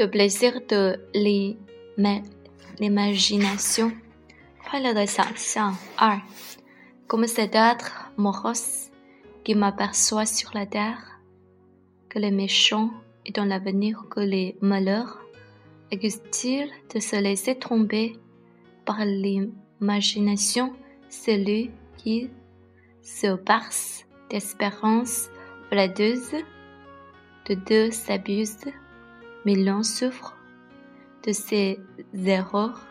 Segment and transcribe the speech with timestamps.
[0.00, 0.98] de plaisir de
[2.78, 3.92] l'imagination.
[7.06, 8.90] Comme cet être morose
[9.44, 11.20] qui m'aperçoit sur la terre,
[12.08, 12.90] que les méchants
[13.26, 15.20] et dans l'avenir que les malheurs,
[15.92, 18.16] accusent-ils de se laisser tomber
[18.86, 20.72] par l'imagination,
[21.10, 22.30] celui qui
[23.02, 25.28] se passe d'espérance
[25.68, 26.36] flatteuse,
[27.50, 28.56] de deux s'abuse
[29.44, 30.34] mais l'un souffre
[31.22, 31.80] de ses
[32.12, 32.86] erreurs,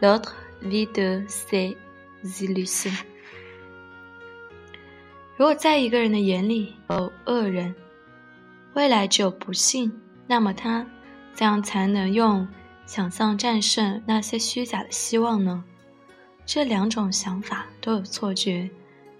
[0.00, 1.76] l'autre vit de ses
[2.22, 3.04] illusions。
[5.36, 7.74] 如果在一个人的眼里有恶人，
[8.74, 9.92] 未来只有不幸，
[10.26, 10.86] 那么他
[11.32, 12.46] 怎样才能用
[12.86, 15.62] 想象战胜那些虚假的希望呢？
[16.44, 18.68] 这两种想法都有错觉，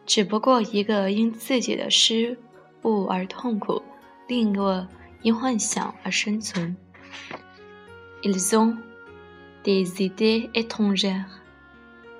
[0.06, 2.36] 只不过一个因自己的失
[2.82, 3.82] 误而痛苦，
[4.26, 4.88] 另一个。
[5.21, 6.75] 因幻想而生存。
[8.23, 8.77] Ils ont
[9.63, 11.41] des idées étrangères.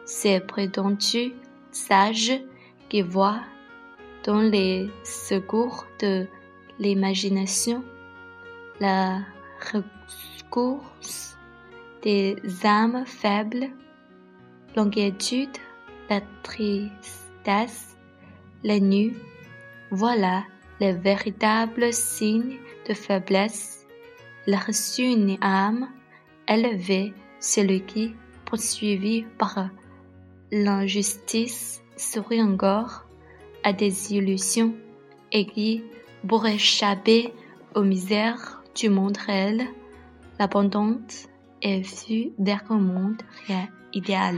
[0.06, 1.34] Ces prétendus
[1.72, 2.42] sages
[2.90, 3.42] qui voient
[4.24, 6.28] dans les secours de
[6.80, 7.84] l'imagination
[8.80, 9.22] la
[9.72, 11.38] ressource
[12.02, 13.70] des âmes faibles,
[14.76, 15.58] l'inquiétude,
[16.10, 17.98] la tristesse,
[18.64, 19.16] les nues.
[19.92, 20.44] Voilà
[20.80, 23.86] les véritables signes de faiblesse,
[24.48, 25.90] il a reçu une âme
[26.48, 29.70] élevée, celui qui, poursuivi par
[30.52, 33.06] l'injustice, sourit encore
[33.64, 34.74] à des illusions
[35.32, 35.84] et qui,
[36.28, 37.34] pour échapper
[37.76, 39.68] aux misères du monde réel,
[40.40, 41.28] l'abondante
[41.62, 43.22] et fut vers un monde
[43.94, 44.38] idéal.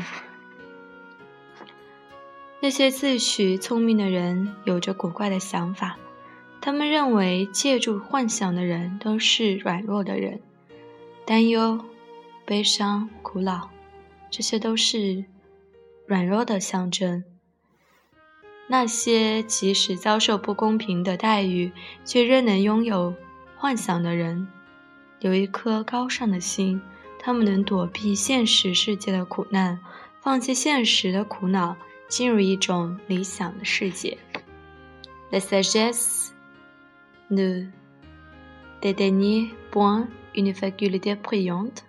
[2.61, 5.95] 那些自诩聪明的人有着古怪的想法，
[6.60, 10.40] 他们认为借助幻想的人都是软弱的人，
[11.24, 11.82] 担忧、
[12.44, 13.70] 悲伤、苦恼，
[14.30, 15.24] 这些都是
[16.06, 17.24] 软弱的象征。
[18.66, 21.72] 那些即使遭受不公平的待遇，
[22.04, 23.14] 却仍能拥有
[23.56, 24.46] 幻想的人，
[25.20, 26.80] 有一颗高尚的心，
[27.18, 29.80] 他们能躲避现实世界的苦难，
[30.20, 34.18] 放弃现实的苦恼，进入一种理想的世界。
[35.30, 36.28] The sagesse.
[37.30, 37.64] Ne
[38.82, 41.84] dédaignez point une faculté brillante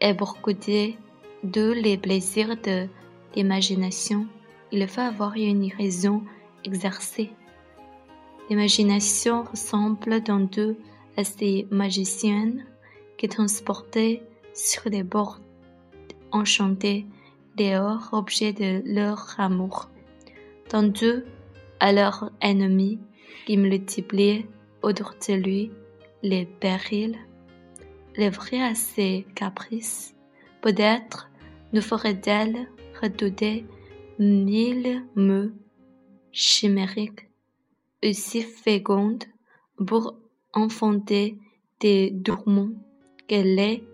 [0.00, 0.98] et pour goûter
[1.42, 2.88] de les plaisirs de
[3.34, 4.26] l'imagination,
[4.72, 6.22] il faut avoir une raison
[6.64, 7.30] exercée.
[8.48, 10.76] L'imagination ressemble dans deux
[11.16, 12.64] à ces magiciennes
[13.16, 14.22] qui transportaient
[14.54, 15.40] sur des bords
[16.32, 17.06] enchantés
[17.58, 19.88] les hors objets de leur amour,
[20.68, 21.22] tandis
[21.80, 22.98] à leur ennemi
[23.46, 24.46] qui multipliait
[24.82, 25.70] autour de lui
[26.22, 27.18] les périls,
[28.16, 30.14] livrés à ses caprices.
[30.62, 31.30] Peut-être
[31.72, 32.68] nous ferait-elle
[33.00, 33.66] redouter
[34.18, 35.50] mille mots
[36.32, 37.28] chimériques,
[38.04, 39.24] aussi fécondes
[39.86, 40.14] pour
[40.54, 41.38] enfanter
[41.80, 42.70] des tourments
[43.26, 43.84] qu'elle est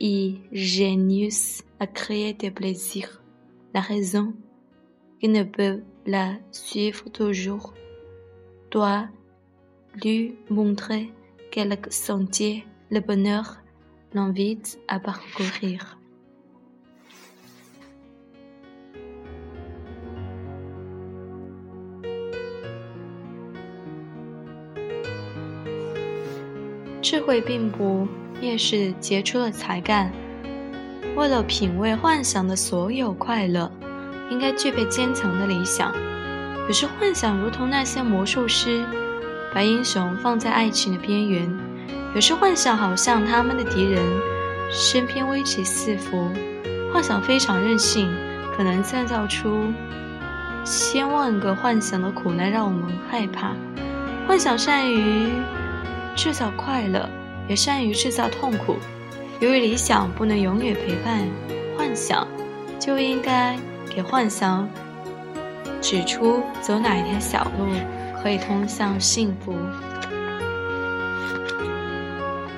[0.00, 3.22] ingénieuse à créer des plaisirs.
[3.72, 4.34] La raison
[5.20, 7.74] qui ne peut la suivre toujours
[8.70, 9.08] doit
[10.02, 11.12] lui montrer
[11.50, 13.58] quel sentier le bonheur
[14.12, 15.78] l'invite à parcourir.
[27.00, 28.08] 智慧并不
[28.40, 30.10] 蔑视杰出的才干。
[31.16, 33.70] 为了品味幻想的所有快乐，
[34.30, 35.94] 应该具备坚强的理想。
[36.66, 38.84] 有时幻想如同那些魔术师。
[39.54, 41.48] 把英雄放在爱情的边缘，
[42.14, 44.02] 有时幻想好像他们的敌人
[44.68, 46.28] 身边危机四伏。
[46.92, 48.12] 幻想非常任性，
[48.56, 49.72] 可能创造出
[50.64, 53.52] 千万个幻想的苦难，让我们害怕。
[54.26, 55.28] 幻想善于
[56.16, 57.08] 制造快乐，
[57.48, 58.76] 也善于制造痛苦。
[59.40, 61.20] 由于理想不能永远陪伴
[61.76, 62.26] 幻想，
[62.78, 63.58] 就应该
[63.90, 64.68] 给幻想
[65.80, 67.66] 指出走哪一条小路。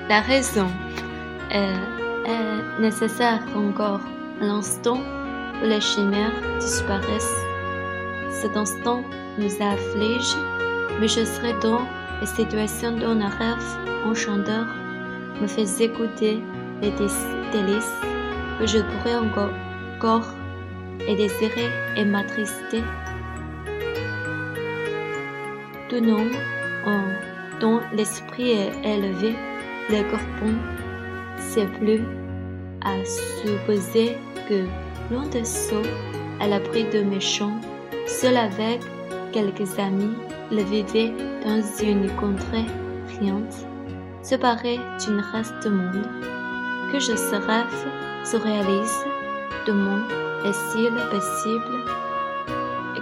[0.09, 0.69] La raison
[1.51, 4.01] est, nécessaire encore
[4.41, 5.01] à l'instant
[5.61, 7.43] où les chimères disparaissent.
[8.31, 9.03] Cet instant
[9.39, 10.37] nous afflige,
[11.01, 11.81] mais je serai dans
[12.21, 14.67] la situation d'un rêve enchanteur
[15.41, 16.41] me fait écouter
[16.81, 17.97] les délices
[18.61, 20.29] que je pourrais encore
[21.09, 22.83] et désirer et m'attrister
[25.89, 27.13] tout homme
[27.61, 29.35] dont l'esprit est élevé
[29.89, 30.55] le corpon,
[31.39, 32.03] c'est plus
[32.85, 34.17] à supposer
[34.49, 34.67] que
[35.11, 35.83] l'un des sots,
[36.41, 37.61] à l'abri de méchants,
[38.07, 38.81] seul avec
[39.33, 40.15] quelques amis,
[40.51, 41.13] le vivait
[41.45, 42.67] dans une contrée
[43.19, 43.67] riante,
[44.23, 46.09] séparée d'une reste du monde,
[46.93, 47.65] que je serais
[48.25, 49.05] surréalise
[49.67, 49.99] de mon
[50.45, 51.85] exil paisible,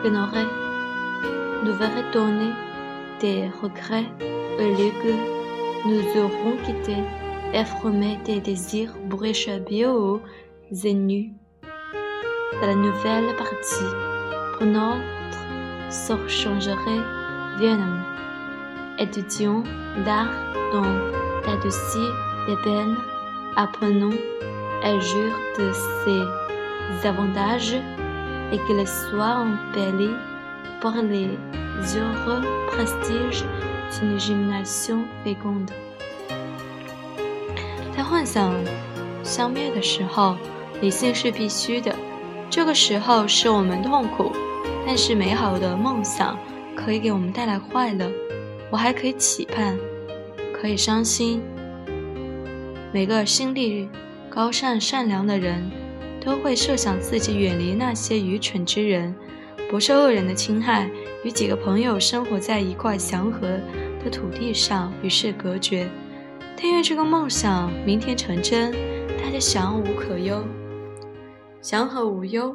[0.05, 0.45] ignoré,
[1.65, 2.53] nous verrait donner
[3.25, 4.11] des regrets
[4.59, 5.15] au lieu que
[5.89, 6.97] nous aurons quitté
[7.55, 10.21] et des désirs pour échapper aux
[12.61, 13.91] de la nouvelle partie.
[14.53, 17.05] Pour notre sort changerait
[17.59, 18.05] viennement.
[18.99, 19.63] Étudions
[20.05, 20.37] l'art
[20.75, 20.93] dans
[21.47, 22.09] la dossier
[22.47, 22.97] des peines,
[23.57, 24.17] apprenons
[24.83, 27.79] à jour de ses avantages
[28.53, 30.11] et qu'il soit embelli
[30.83, 31.31] par les
[31.83, 33.45] heureux prestige
[33.91, 35.69] d'une gymnation féconde.
[37.97, 38.55] 在幻想
[39.23, 40.37] 消灭的时候，
[40.81, 41.95] 理性是必须的。
[42.51, 44.33] 这个时候使我们痛苦，
[44.87, 46.39] 但是美好的梦想
[46.77, 48.11] 可以给我们带来快乐。
[48.71, 49.79] 我还可以期盼，
[50.53, 51.43] 可以伤心。
[52.93, 53.89] 每个心地
[54.31, 55.71] 高尚、善良的人
[56.21, 59.15] 都会设想自己远离那些愚蠢之人，
[59.75, 60.89] 不受恶人的侵害，
[61.25, 63.59] 与几个朋友生活在一块祥和
[64.05, 65.91] 的土地上，与世隔绝。
[66.57, 68.71] 但愿这个梦想明天成真，
[69.21, 70.45] 大家祥无可忧，
[71.61, 72.55] 祥和无忧。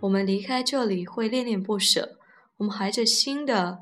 [0.00, 2.16] 我们离开这里会恋恋不舍，
[2.56, 3.80] 我们怀着新的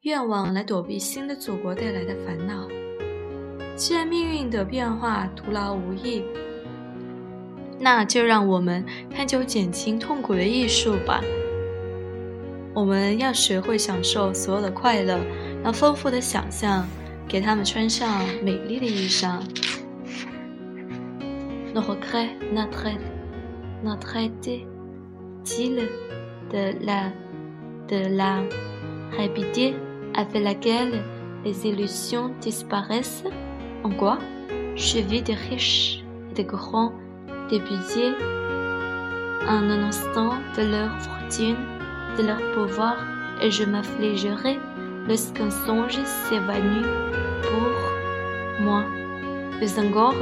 [0.00, 2.66] 愿望来躲避新的祖国带来的烦恼。
[3.76, 6.24] 既然命运的变化徒劳无益，
[7.78, 11.22] 那就让我们探究减轻痛苦的艺术吧。
[12.73, 15.19] 我们要学会享受所有的快乐，
[15.63, 16.85] 让丰富的想象。
[17.29, 19.39] 给他们穿上美丽的衣裳。
[21.75, 22.31] Nos regrets
[23.83, 24.65] n'entraînent-ils
[26.49, 27.11] de la,
[27.87, 28.41] de la
[29.15, 29.75] rapidité
[30.15, 31.03] avec laquelle
[31.45, 33.23] les illusions disparaissent
[33.83, 34.17] En quoi
[34.75, 36.93] Je vis des riches et des grands
[37.47, 38.15] débusés
[39.47, 41.55] en un instant de leur fortune,
[42.17, 42.97] de leur pouvoir,
[43.41, 44.59] et je m'affligerai
[45.07, 46.85] lorsqu'un songe s'évanouit
[47.43, 48.83] pour moi.
[49.61, 50.15] Les encore,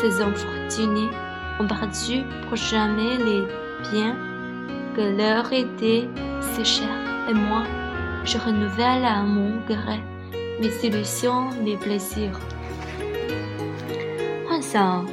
[0.00, 1.10] ces infortunés
[1.60, 3.42] ont perdu pour jamais les
[3.90, 4.16] biens
[4.96, 6.08] que leur était
[6.40, 7.62] si chers, et moi,
[8.24, 10.00] je renouvelle à mon gré
[10.60, 12.38] mes illusions, mes plaisirs.
[14.48, 15.06] 幻想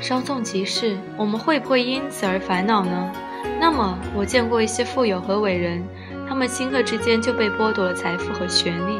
[0.00, 3.12] 稍纵即逝，我们会不会因此而烦恼呢？
[3.59, 5.83] 那么，我见过一些富有和伟人，
[6.27, 8.99] 他们顷刻之间就被剥夺了财富和权利。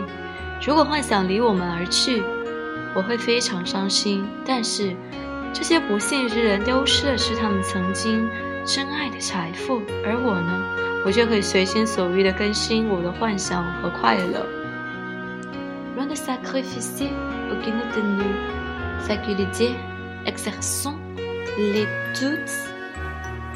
[0.65, 2.23] 如果幻想离我们而去，
[2.95, 4.25] 我会非常伤心。
[4.45, 4.95] 但是，
[5.53, 8.29] 这些不幸之人丢失的是他们曾经
[8.65, 10.63] 真爱的财富，而我呢，
[11.05, 14.45] 我却可以随心所欲地更新我的幻想和快乐。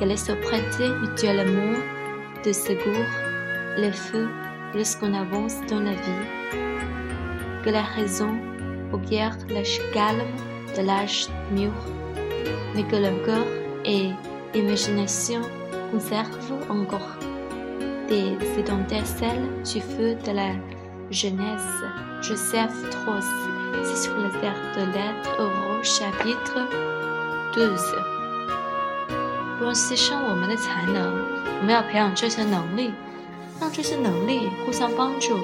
[0.02, 1.78] Qu'elles se prêtent mutuellement
[2.44, 3.12] de secours
[3.78, 4.28] le feu
[4.74, 6.28] lorsqu'on avance dans la vie,
[7.64, 8.36] que la raison
[9.10, 10.34] guère l'âge calme
[10.76, 11.72] de l'âge mûr,
[12.74, 13.46] mais que le corps
[13.86, 14.10] et
[14.56, 15.42] l'imagination
[15.92, 17.18] conservent encore
[18.10, 20.54] des étincelles du feu de la
[21.12, 21.84] jeunesse.
[22.24, 23.26] Joseph Tross,
[23.84, 26.68] c'est sur les airs de lettres au chapitre
[27.54, 28.21] 12.
[29.62, 31.24] 不用牺牲我们的才能，
[31.60, 32.92] 我们要培养这些能力。
[33.60, 35.38] 让这些能力互相帮助，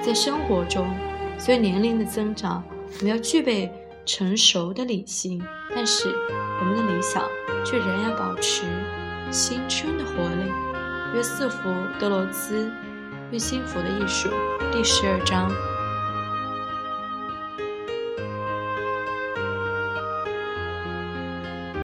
[0.00, 0.88] 在生活中，
[1.40, 2.62] 随年龄的增长，
[3.00, 3.68] 我们要具备
[4.06, 5.42] 成熟的理性，
[5.74, 6.08] 但是
[6.60, 7.24] 我们的理想
[7.66, 8.62] 却仍然保持
[9.32, 10.52] 青春的活力。
[11.12, 12.66] 约瑟夫·德罗兹
[13.28, 14.28] 《对幸福的艺术》
[14.70, 15.50] 第十二章。